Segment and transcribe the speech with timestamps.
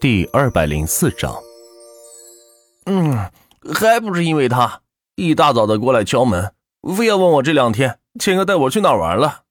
[0.00, 1.34] 第二百零四章。
[2.86, 3.16] 嗯，
[3.74, 4.80] 还不是因为他
[5.16, 6.54] 一大早的过来敲门，
[6.96, 9.42] 非要问我这两天千哥带我去哪玩了。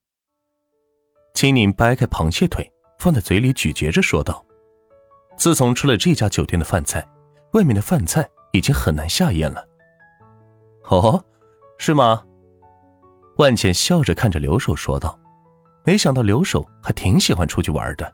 [1.34, 4.42] 青宁掰开螃蟹腿，放在嘴里咀嚼着说道
[5.36, 7.06] ：“自从吃了这家酒店的饭菜，
[7.52, 9.62] 外面的饭菜已经很难下咽了。”
[10.88, 11.22] 哦，
[11.76, 12.24] 是吗？
[13.36, 15.20] 万茜笑着看着留守说道
[15.84, 18.10] ：“没想到留守还挺喜欢出去玩的。”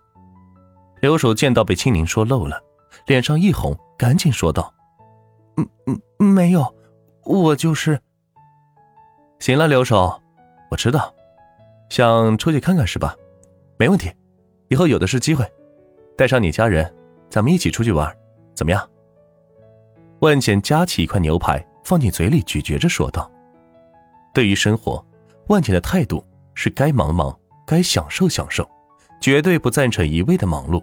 [1.04, 2.58] 刘守见到被青柠说漏了，
[3.04, 4.72] 脸上一红，赶紧说道
[5.58, 5.68] ：“嗯
[6.18, 6.74] 嗯，没有，
[7.24, 8.00] 我就是……
[9.38, 10.18] 行了，刘守，
[10.70, 11.14] 我知道，
[11.90, 13.14] 想出去看看是吧？
[13.76, 14.10] 没问题，
[14.68, 15.46] 以后有的是机会，
[16.16, 16.90] 带上你家人，
[17.28, 18.10] 咱们一起出去玩，
[18.54, 18.88] 怎么样？”
[20.20, 23.30] 万茜夹起一块牛排放进嘴里咀嚼着说道
[24.32, 25.04] ：“对于生活。”
[25.48, 28.66] 万茜的态度是该忙忙，该享受享受，
[29.20, 30.82] 绝对不赞成一味的忙碌，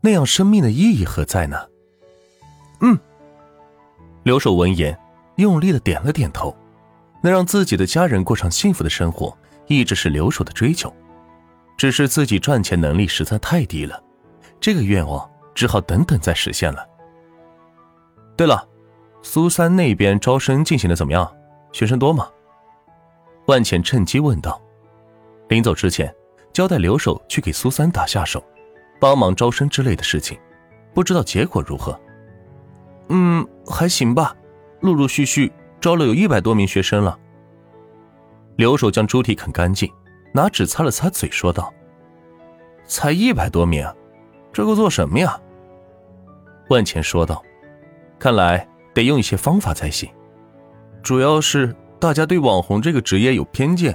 [0.00, 1.56] 那样生命的意义何在呢？
[2.80, 2.98] 嗯，
[4.22, 4.98] 刘守闻言
[5.36, 6.56] 用力的点了点头，
[7.22, 10.92] 能让自己的家人过上幸福的生活，一直是刘守的追求，
[11.76, 14.02] 只是自己赚钱能力实在太低了，
[14.58, 16.86] 这个愿望只好等等再实现了。
[18.36, 18.66] 对了，
[19.20, 21.30] 苏三那边招生进行的怎么样？
[21.72, 22.28] 学生多吗？
[23.46, 24.60] 万茜趁机问道
[25.48, 26.14] ：“临走之前，
[26.52, 28.42] 交代留守去给苏三打下手，
[29.00, 30.38] 帮忙招生之类的事情，
[30.94, 31.98] 不知道结果如何
[33.08, 34.36] ？”“嗯，还行吧，
[34.80, 37.18] 陆陆续续招了有一百多名学生了。”
[38.56, 39.90] 留守将猪蹄啃干净，
[40.34, 41.72] 拿纸擦了擦嘴，说道
[42.86, 43.84] ：“才一百多名，
[44.52, 45.40] 这够做什么呀？”
[46.68, 47.42] 万茜说道
[48.20, 50.08] ：“看来得用一些方法才行，
[51.02, 53.94] 主要是……”大家对网红这个职业有偏见，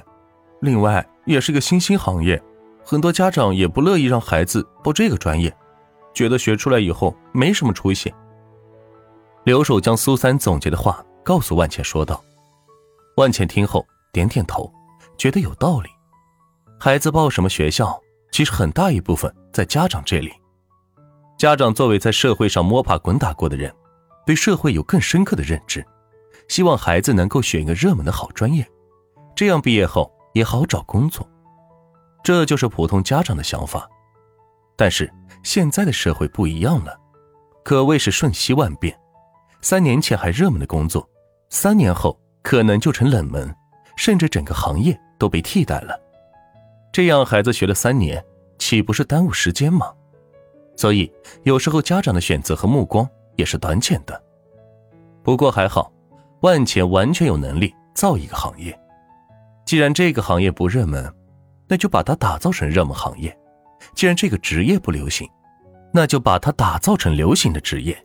[0.62, 2.40] 另外也是个新兴行业，
[2.86, 5.52] 很多家长也不乐意让孩子报这个专业，
[6.14, 8.14] 觉得学出来以后没什么出息。
[9.44, 12.24] 刘守将苏三总结的话告诉万茜说道。
[13.18, 13.84] 万茜听后
[14.14, 14.72] 点点头，
[15.18, 15.90] 觉得有道理。
[16.80, 18.00] 孩子报什么学校，
[18.32, 20.32] 其实很大一部分在家长这里。
[21.38, 23.74] 家长作为在社会上摸爬滚打过的人，
[24.28, 25.84] 对社会有更深刻的认知。
[26.50, 28.68] 希望孩子能够选一个热门的好专业，
[29.36, 31.28] 这样毕业后也好找工作。
[32.26, 33.88] 这就是普通家长的想法。
[34.76, 35.08] 但是
[35.44, 37.00] 现在的社会不一样了，
[37.64, 39.00] 可谓是瞬息万变。
[39.62, 41.08] 三年前还热门的工作，
[41.52, 43.56] 三年后可能就成冷门，
[43.96, 45.96] 甚至整个行业都被替代了。
[46.92, 48.26] 这样孩子学了三年，
[48.58, 49.94] 岂不是耽误时间吗？
[50.76, 51.14] 所以
[51.44, 54.20] 有时候家长的选择和目光也是短浅的。
[55.22, 55.92] 不过还好。
[56.42, 58.78] 万钱完全有能力造一个行业，
[59.66, 61.12] 既然这个行业不热门，
[61.68, 63.32] 那就把它打造成热门行业；
[63.94, 65.30] 既然这个职业不流行，
[65.92, 67.98] 那就把它打造成流行的职业。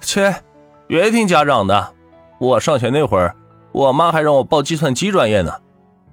[0.00, 0.34] 切，
[0.86, 1.94] 别听家长的，
[2.38, 3.34] 我上学那会儿，
[3.72, 5.52] 我妈还让我报计算机专业呢，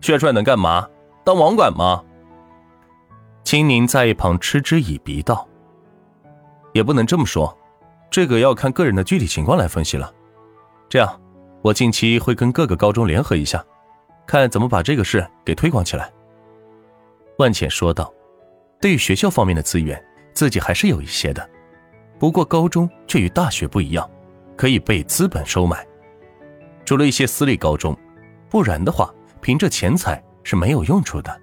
[0.02, 0.88] 学出来能干嘛？
[1.24, 2.04] 当网管吗？
[3.44, 5.48] 青宁在一旁嗤之以鼻道
[6.74, 7.58] ：“也不能这么说，
[8.10, 10.14] 这个要看个人的具体情况来分析了。”
[10.90, 11.22] 这样，
[11.62, 13.64] 我近期会跟各个高中联合一下，
[14.26, 16.12] 看怎么把这个事给推广起来。”
[17.38, 18.14] 万浅说道。
[18.80, 20.00] 对于学校方面的资源，
[20.34, 21.50] 自己还是有一些的，
[22.20, 24.08] 不过高中却与大学不一样，
[24.56, 25.84] 可以被资本收买。
[26.86, 27.98] 除了一些私立高中，
[28.50, 29.12] 不然的话，
[29.42, 31.42] 凭着钱财是没有用处的。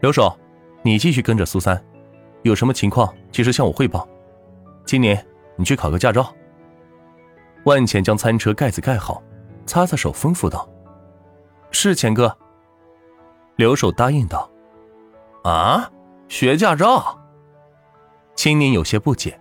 [0.00, 0.36] 刘守，
[0.82, 1.80] 你继续跟着苏三，
[2.42, 4.08] 有什么情况及时向我汇报。
[4.84, 6.34] 今年你去考个驾照。
[7.64, 9.22] 万浅将餐车盖子盖好，
[9.64, 10.68] 擦擦手，吩咐道
[11.70, 12.36] ：“是钱哥。”
[13.56, 14.50] 留守答应道
[15.44, 15.90] ：“啊，
[16.28, 17.18] 学驾照？”
[18.34, 19.38] 青年有些不解，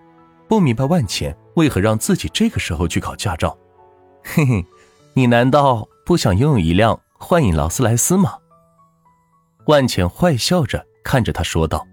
[0.47, 3.57] 不明白万浅为何让自己这个时候去考驾照。
[4.23, 4.65] 嘿嘿，
[5.13, 8.37] 你难道不想拥有一辆幻影劳斯莱斯吗？
[9.65, 11.85] 万浅坏笑着看着他说道。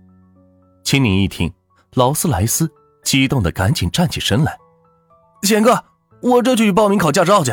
[0.83, 1.53] 青宁一听
[1.95, 2.71] 劳斯莱斯，
[3.03, 4.59] 激动的赶紧站起身来
[5.43, 5.85] ：“钱哥！”
[6.23, 7.51] 我这就去报名考驾照去。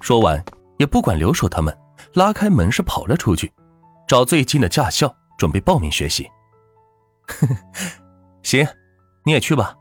[0.00, 0.44] 说完，
[0.76, 1.76] 也不管留守他们，
[2.18, 3.52] 拉开门是跑了出去，
[4.08, 6.28] 找最近的驾校准备报名学习。
[8.42, 8.66] 行，
[9.24, 9.76] 你也去吧。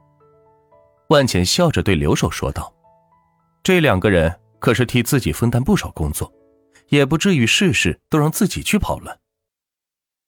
[1.10, 2.72] 万浅笑着对留守说道
[3.64, 6.32] ：“这两个人可是替自己分担不少工作，
[6.90, 9.20] 也不至于事事都让自己去跑了。”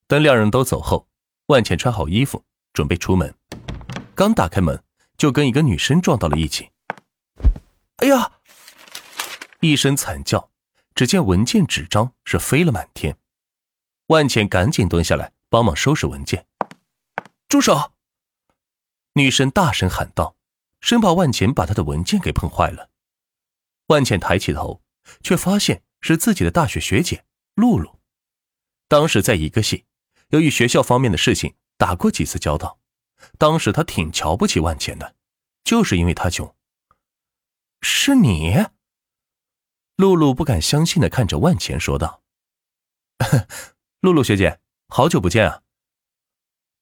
[0.10, 1.08] 等两人都走后，
[1.46, 3.32] 万浅穿好衣服准备出门，
[4.16, 4.82] 刚打开门，
[5.16, 6.72] 就跟一个女生撞到了一起。
[7.98, 8.32] 哎呀！
[9.60, 10.50] 一声惨叫，
[10.96, 13.18] 只见文件纸张是飞了满天。
[14.08, 16.48] 万茜赶紧蹲下来帮忙收拾文件。
[17.48, 17.94] 住手！
[19.14, 20.36] 女生大声喊道，
[20.82, 22.90] 生怕万茜把她的文件给碰坏了。
[23.88, 24.82] 万茜抬起头，
[25.24, 27.26] 却发现是自己的大学学姐
[27.56, 28.00] 露露。
[28.88, 29.86] 当时在一个系，
[30.30, 32.80] 由于学校方面的事情打过几次交道。
[33.38, 35.16] 当时她挺瞧不起万茜的，
[35.64, 36.56] 就是因为她穷。
[37.82, 38.54] 是你？
[40.00, 42.24] 露露不敢相信的看着万钱说道
[44.00, 45.62] ：“露露学姐，好久不见啊！”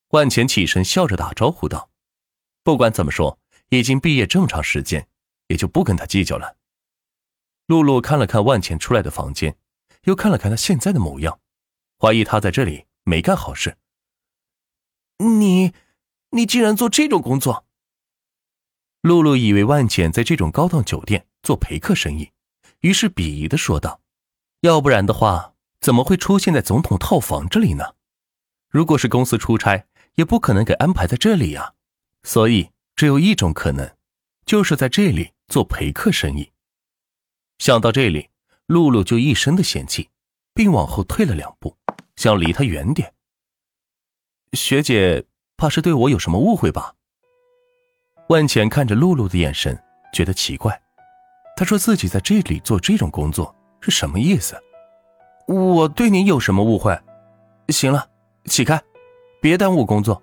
[0.10, 1.90] 万钱起身笑着打招呼道
[2.64, 5.08] ：“不管怎么说，已经毕业这么长时间，
[5.48, 6.58] 也就不跟他计较了。”
[7.66, 9.58] 露露看了看万钱出来的房间，
[10.04, 11.40] 又看了看他现在的模样，
[11.98, 13.80] 怀疑他在这里没干好事。
[15.18, 15.74] 你，
[16.30, 17.66] 你竟然做这种工作？
[19.02, 22.32] 露露以为万钱在这种高档酒店做陪客生意，
[22.82, 24.02] 于是鄙夷的说道
[24.62, 27.96] ：“要不然的话，怎么会出现在总统套房这里呢？
[28.70, 31.74] 如果是公司出差，也不可能给安排在这里呀。
[32.24, 33.96] 所以只有一种可能，
[34.46, 36.52] 就是在这里做陪客生意。”
[37.60, 38.30] 想到这里，
[38.68, 40.10] 露露就一身的嫌弃，
[40.54, 41.76] 并往后退了两步，
[42.16, 43.14] 想离他远点。
[44.54, 45.26] 学姐
[45.58, 46.96] 怕是对我有什么误会吧？
[48.30, 49.82] 万浅看着露露的眼神，
[50.14, 50.84] 觉得奇怪。
[51.58, 54.56] 他说自己在这里做这种工作是什么意思？
[55.48, 56.96] 我对你有什么误会？
[57.70, 58.08] 行了，
[58.46, 58.80] 起开，
[59.42, 60.22] 别耽误工作。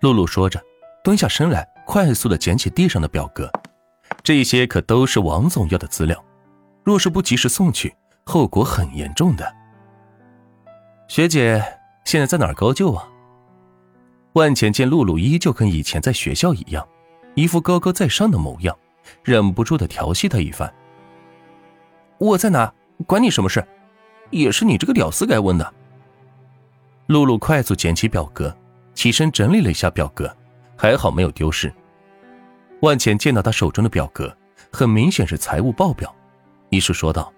[0.00, 0.58] 露露说着，
[1.04, 3.52] 蹲下身来，快速的捡起地上的表格。
[4.22, 6.24] 这些可都是王总要的资料，
[6.82, 9.54] 若是不及时送去，后果很严重的。
[11.08, 11.62] 学姐
[12.06, 13.06] 现在在哪儿高就啊？
[14.32, 16.88] 万浅见露露依旧跟以前在学校一样，
[17.34, 18.74] 一副高高在上的模样，
[19.22, 20.72] 忍不住的调戏她一番。
[22.18, 22.72] 我在哪？
[23.06, 23.62] 管你什么事？
[24.30, 25.74] 也是你这个屌丝该问的。
[27.06, 28.56] 露露快速捡起表格，
[28.94, 30.34] 起身整理了一下表格，
[30.76, 31.72] 还好没有丢失。
[32.80, 34.36] 万浅见到他手中的表格，
[34.72, 36.14] 很明显是财务报表，
[36.70, 37.32] 于是说道：“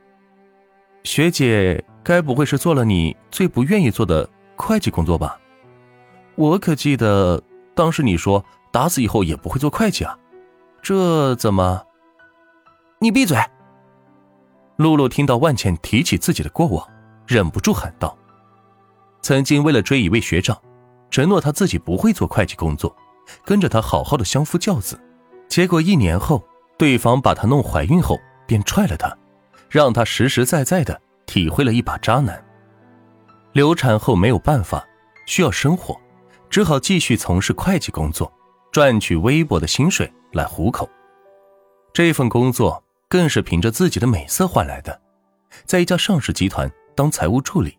[1.04, 5.38] 学姐，该不会是做了你最不愿意做的会计工作吧？
[6.36, 7.42] 我可记得
[7.74, 10.16] 当时你说打死以后也不会做会计啊，
[10.88, 11.84] 这怎么？
[12.98, 13.36] 你闭嘴！”
[14.76, 16.88] 露露听到万茜提起自己的过往，
[17.26, 18.16] 忍不住喊道
[19.20, 20.58] ：“曾经为了追一位学长，
[21.10, 22.96] 承诺他自己不会做会计工作，
[23.44, 24.98] 跟着他好好的相夫教子。”
[25.46, 26.42] 结果一年后，
[26.78, 29.14] 对方把她弄怀孕后，便踹了她，
[29.68, 32.42] 让她实实在在的体会了一把渣男。
[33.52, 34.82] 流产后没有办法，
[35.26, 35.94] 需要生活，
[36.48, 38.32] 只好继续从事会计工作，
[38.70, 40.88] 赚取微薄的薪水来糊口。
[41.92, 45.00] 这份工作更是凭着自己的美色换来的，
[45.64, 47.76] 在一家上市集团当财务助理，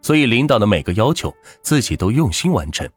[0.00, 2.88] 所以领导的每个要求自己都用心完成，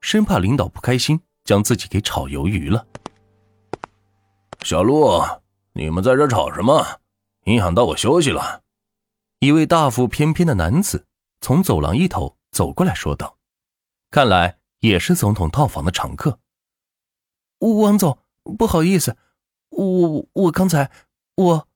[0.00, 2.86] 生怕领导不开心，将自己给炒鱿鱼了。
[4.62, 5.22] 小陆，
[5.72, 7.00] 你们在这吵什么？
[7.44, 8.62] 影响到我休息了。
[9.40, 11.06] 一位大腹翩翩的男子
[11.40, 13.36] 从走廊一头走过来说道
[14.10, 16.38] ：“看来也是总统套房的常客。”
[17.58, 18.18] 王总，
[18.56, 19.16] 不好意思，
[19.70, 20.90] 我我刚才
[21.36, 21.68] 我……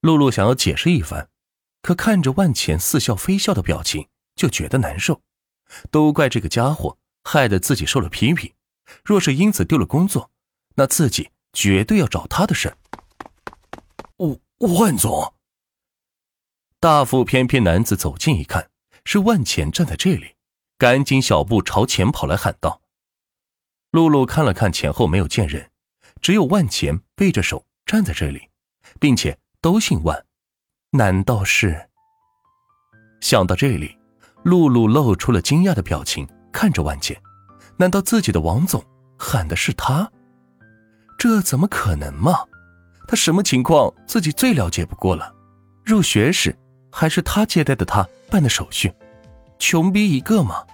[0.00, 1.28] 露露想要解释一番，
[1.82, 5.20] 可看着万钱似笑非笑的表情，就觉得难受。
[5.90, 8.52] 都怪这个家伙，害得自己受了批评。
[9.04, 10.30] 若是因此丢了工作，
[10.74, 11.30] 那自己……
[11.54, 12.74] 绝对要找他的事。
[14.16, 14.38] 万
[14.74, 15.34] 万总，
[16.80, 18.70] 大腹翩翩男子走近一看，
[19.04, 20.36] 是万钱站在这里，
[20.78, 22.80] 赶紧小步朝前跑来喊道
[23.92, 25.70] ：“露露，看了看前后没有见人，
[26.22, 28.48] 只有万钱背着手站在这里，
[28.98, 30.24] 并且都姓万，
[30.92, 31.88] 难道是？”
[33.20, 33.94] 想到这里，
[34.44, 37.20] 露露露出了惊讶的表情，看着万钱，
[37.76, 38.82] 难道自己的王总
[39.18, 40.10] 喊的是他？
[41.18, 42.38] 这怎么可能嘛？
[43.06, 45.30] 他什么情况自己最了解不过了。
[45.84, 46.56] 入学时
[46.90, 48.90] 还是他接待的他办的手续，
[49.58, 50.64] 穷逼一个嘛，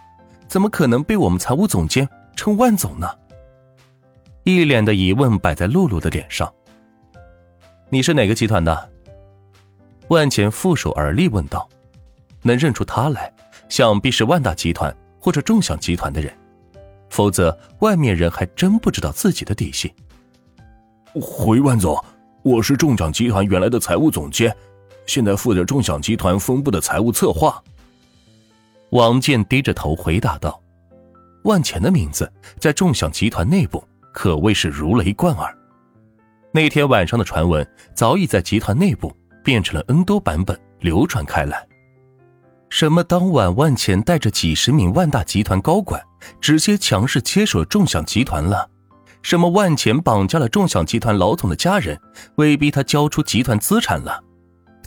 [0.47, 2.09] 怎么可能被我们财务总监
[2.39, 3.11] 称万总呢？
[4.45, 6.51] 一脸的疑问摆在露露的脸上。
[7.89, 8.91] 你是哪个集团的？
[10.07, 11.69] 万钱负手而立问道。
[12.43, 13.35] 能认出他来，
[13.69, 16.33] 想必是万达集团或者众享集团的人，
[17.11, 19.93] 否则外面人还真不知道自己的底细。
[21.21, 22.01] 回万总，
[22.45, 24.57] 我是众享集团原来的财务总监，
[25.07, 27.61] 现在负责众享集团分部的财务策划。
[28.91, 30.63] 王健低着头回答道
[31.49, 35.57] ：“万钱的名字在众享集团内部可谓是如雷贯耳。
[36.53, 39.11] 那天晚上的传闻早已在集团内部
[39.43, 41.67] 变成了 N 多版本流传开来。
[42.69, 45.99] 什么当晚万钱带着几十名万大集团高管，
[46.39, 48.69] 直接强势接手众享集团了？
[49.23, 51.99] 什么万钱绑架了众享集团老总的家人，
[52.35, 54.23] 威逼他交出集团资产了？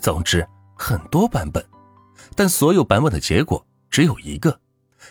[0.00, 1.64] 总之很多版本，
[2.36, 4.56] 但所有版本的结果只有一个，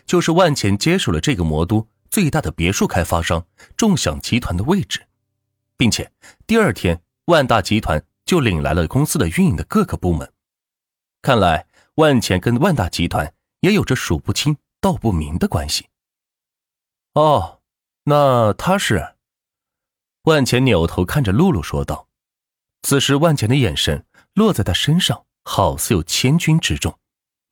[0.05, 3.45] 就是万钱接手了这个魔都最大的别墅开发商
[3.75, 5.07] 众享集团的位置，
[5.77, 6.12] 并且
[6.45, 10.31] 第二天万大集团就领来了公司的运营的各个部门。
[11.21, 15.88] 看来万钱跟万大集团也有着数不清道不明的关系。
[17.13, 17.60] 哦。
[18.05, 19.13] 那他是？
[20.24, 22.07] 万钱扭头看着露露说道。
[22.81, 26.98] 此时万钱的眼神落在他身上，好似有千钧之重，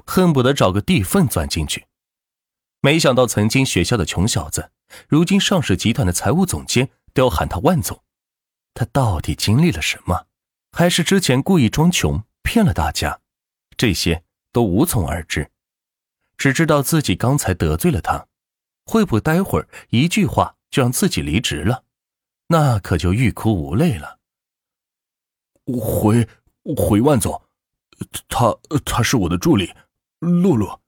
[0.07, 1.85] 恨不得找个地缝钻进去。
[2.81, 4.71] 没想到曾经学校的穷小子，
[5.07, 8.03] 如今上市集团的财务总监都要喊他万总。
[8.73, 10.27] 他到底经历了什么？
[10.71, 13.19] 还是之前故意装穷骗了大家？
[13.75, 15.51] 这些都无从而知，
[16.37, 18.27] 只知道自己刚才得罪了他。
[18.85, 21.83] 会不会待会儿一句话就让自己离职了？
[22.47, 24.19] 那可就欲哭无泪了。
[25.79, 26.27] 回
[26.77, 27.41] 回万总，
[28.27, 29.73] 他他是我的助理，
[30.19, 30.79] 露露。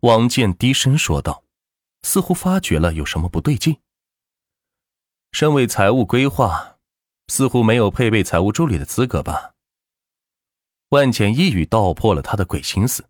[0.00, 1.44] 王健低声说道，
[2.02, 3.80] 似乎发觉了有什么不对劲。
[5.30, 6.78] 身为财务规划，
[7.28, 9.52] 似乎没有配备财务助理的资格吧？
[10.88, 13.04] 万茜一语道破了他的鬼心思。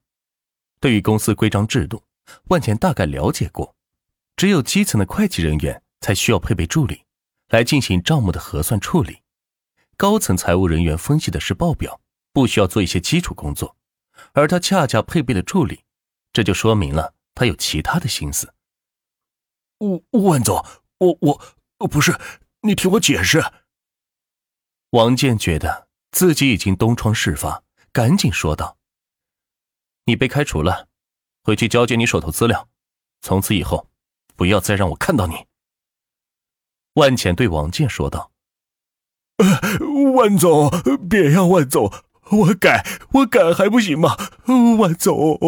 [0.80, 2.02] 对于公司规章制度。
[2.44, 3.74] 万钱大概了解过，
[4.36, 7.02] 只有基层的会计人员才需要配备助理，
[7.48, 9.22] 来进行账目的核算处理。
[9.96, 12.00] 高层财务人员分析的是报表，
[12.32, 13.76] 不需要做一些基础工作，
[14.32, 15.82] 而他恰恰配备了助理，
[16.32, 18.54] 这就说明了他有其他的心思。
[19.78, 20.64] 万万总，
[20.98, 21.18] 我
[21.78, 22.18] 我不是，
[22.60, 23.42] 你听我解释。
[24.90, 28.76] 王健觉得自己已经东窗事发，赶紧说道
[30.04, 30.88] ：“你被开除了。”
[31.42, 32.68] 回去交接你手头资料，
[33.22, 33.88] 从此以后，
[34.36, 35.46] 不要再让我看到你。”
[36.94, 38.30] 万浅对王健说道。
[40.14, 40.68] “万总，
[41.08, 41.90] 别呀，万总，
[42.30, 44.14] 我改，我改还不行吗？
[44.78, 45.38] 万总。”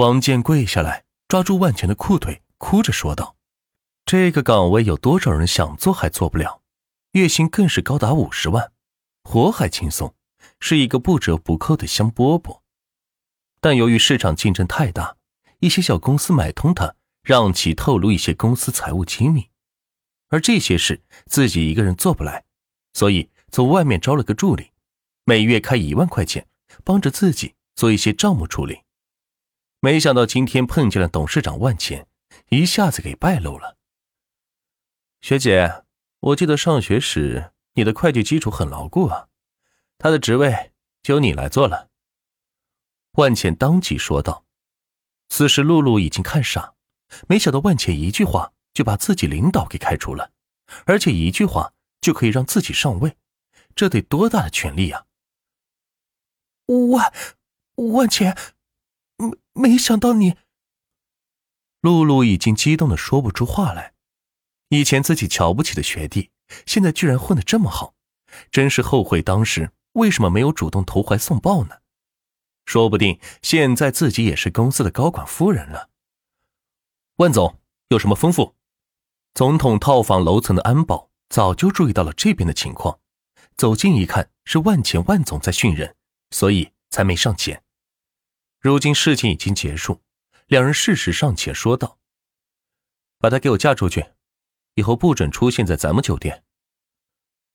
[0.00, 3.36] 王健跪下来，抓住万全的裤腿，哭着说道
[4.06, 6.62] ：“这个岗位有多少人想做还做不了？
[7.12, 8.72] 月薪更是高达五十万，
[9.24, 10.14] 活还轻松，
[10.58, 12.60] 是一个不折不扣的香饽饽。”
[13.60, 15.18] 但由于市场竞争太大，
[15.58, 19.50] 一些小公司买通他，让其透露一些公司财务机密，
[20.30, 22.42] 而这些事自己一个人做不来，
[22.94, 24.70] 所以从外面招了个助理，
[25.26, 26.48] 每月开一万块钱，
[26.84, 28.80] 帮着自己做一些账目处理。
[29.82, 32.06] 没想到今天碰见了董事长万茜，
[32.50, 33.78] 一下子给败露了。
[35.22, 35.84] 学姐，
[36.20, 39.28] 我记得上学时你的会计基础很牢固啊，
[39.96, 40.72] 他的职位
[41.02, 41.88] 就由你来做了。
[43.12, 44.44] 万茜当即说道
[45.30, 46.74] ：“此时露露已经看傻，
[47.26, 50.30] 没想到万茜一句话就把自己领导给开除了，
[50.84, 51.72] 而且一句话
[52.02, 53.16] 就可以让自己上位，
[53.74, 55.06] 这得多大的权力啊！”
[56.90, 57.12] 万
[57.76, 58.36] 万茜，
[59.20, 60.36] 没没想到你……
[61.80, 63.94] 露露已经激动的说不出话来。
[64.68, 66.30] 以前自己瞧不起的学弟，
[66.66, 67.94] 现在居然混得这么好，
[68.50, 71.76] 真是后悔当时为什么没有主动投怀送抱呢？
[72.66, 75.90] 说不定现在自己也是公司的高管夫人了。
[77.16, 77.58] 万总
[77.88, 78.54] 有什么吩咐？
[79.34, 83.00] 总统套房楼层的安保早就注意到了这边的情况，
[83.56, 85.96] 走近一看是万钱万总在训人，
[86.30, 87.62] 所以才没上前。
[88.60, 90.02] 如今事情已经结束，
[90.46, 91.98] 两人事实尚且说道
[93.18, 94.04] ：“把他给我嫁出去，
[94.74, 96.44] 以后不准出现在咱们酒店。”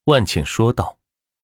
[0.05, 0.99] 万茜说道。